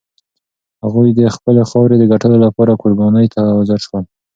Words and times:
هغوی 0.83 1.09
د 1.19 1.21
خپلې 1.35 1.61
خاورې 1.69 1.95
د 1.97 2.03
ګټلو 2.13 2.37
لپاره 2.45 2.79
قربانۍ 2.81 3.25
ته 3.33 3.39
حاضر 3.57 3.79
شول. 3.85 4.03